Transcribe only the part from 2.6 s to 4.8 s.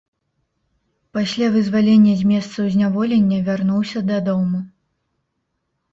зняволення вярнуўся дадому.